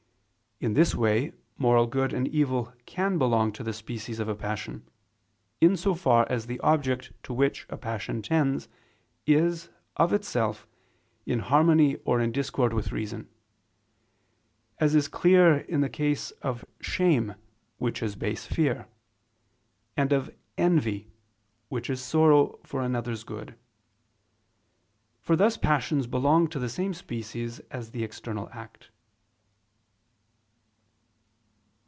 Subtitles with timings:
[0.63, 4.87] In this way moral good and evil can belong to the species of a passion,
[5.59, 8.69] in so far as the object to which a passion tends,
[9.25, 10.67] is, of itself,
[11.25, 13.27] in harmony or in discord with reason:
[14.79, 17.33] as is clear in the case of shame
[17.79, 18.87] which is base fear;
[19.97, 20.29] and of
[20.59, 21.09] envy
[21.69, 23.55] which is sorrow for another's good:
[25.21, 28.91] for thus passions belong to the same species as the external act.